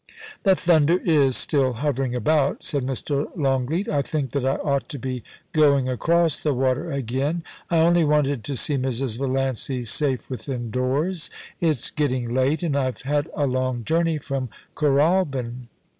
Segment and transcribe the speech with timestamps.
[0.43, 0.97] 44 POLICY AND PASSION.
[0.97, 3.29] * The thunder is still hovering about,* said Mr.
[3.37, 5.21] Longleat * I think that I ought to be
[5.53, 7.43] going across the water again.
[7.69, 9.19] I only wanted to see Mrs.
[9.19, 11.29] Valiancy safe within doors.
[11.59, 15.67] It's getting late, and IVe had a long journey from Kooralbyn.'